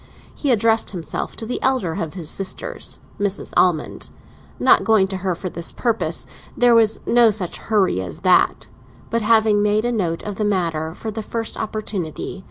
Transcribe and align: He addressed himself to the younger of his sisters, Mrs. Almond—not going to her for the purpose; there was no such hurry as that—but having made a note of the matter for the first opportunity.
He 0.33 0.49
addressed 0.51 0.89
himself 0.89 1.35
to 1.35 1.45
the 1.45 1.59
younger 1.61 1.93
of 2.01 2.15
his 2.15 2.27
sisters, 2.27 3.01
Mrs. 3.19 3.53
Almond—not 3.55 4.83
going 4.83 5.07
to 5.09 5.17
her 5.17 5.35
for 5.35 5.47
the 5.47 5.71
purpose; 5.77 6.25
there 6.57 6.73
was 6.73 7.01
no 7.05 7.29
such 7.29 7.57
hurry 7.57 8.01
as 8.01 8.21
that—but 8.21 9.21
having 9.21 9.61
made 9.61 9.85
a 9.85 9.91
note 9.91 10.23
of 10.23 10.37
the 10.37 10.43
matter 10.43 10.95
for 10.95 11.11
the 11.11 11.21
first 11.21 11.55
opportunity. 11.55 12.39